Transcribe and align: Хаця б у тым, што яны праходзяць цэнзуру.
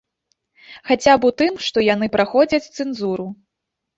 Хаця 0.89 1.13
б 1.25 1.29
у 1.29 1.35
тым, 1.41 1.53
што 1.67 1.83
яны 1.93 2.09
праходзяць 2.15 2.71
цэнзуру. 2.81 3.27